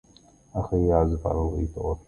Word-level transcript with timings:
أخي 0.55 0.87
يعزف 0.87 1.27
على 1.27 1.37
الغيتار. 1.37 1.97